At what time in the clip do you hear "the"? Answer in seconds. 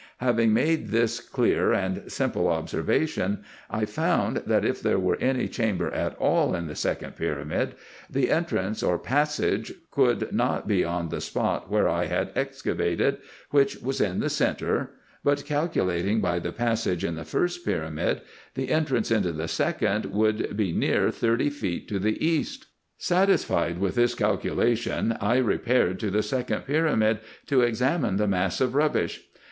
6.65-6.73, 8.09-8.31, 11.09-11.21, 14.21-14.29, 16.39-16.51, 17.13-17.23, 18.55-18.69, 19.31-19.47, 21.99-22.17, 26.09-26.23, 28.15-28.27